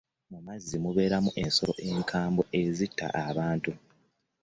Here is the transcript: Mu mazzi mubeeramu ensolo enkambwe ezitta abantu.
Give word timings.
Mu 0.31 0.39
mazzi 0.45 0.75
mubeeramu 0.83 1.31
ensolo 1.43 1.73
enkambwe 1.89 2.43
ezitta 2.61 3.07
abantu. 3.27 3.71